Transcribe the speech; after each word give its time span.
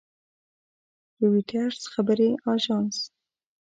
رویټرز 1.23 1.81
خبري 1.93 2.29
اژانس 2.53 2.97